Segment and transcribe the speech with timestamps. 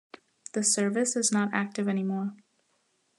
[0.53, 2.33] The service is not active anymore.